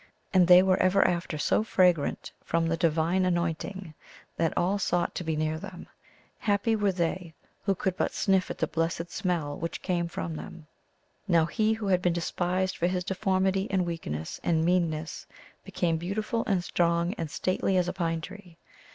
[0.33, 3.93] And they were ever after so fragrant from the divine anointing
[4.35, 5.85] that all sought to be near them.
[6.39, 10.65] Happy were they who could but sniff at the blessed smell which came from them.
[11.27, 15.27] Now he who had been despised for his deformity and weakness and meanness
[15.63, 18.57] became beautiful and strong and stately as a pine tree.